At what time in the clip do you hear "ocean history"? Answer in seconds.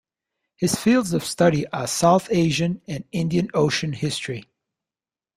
3.53-4.47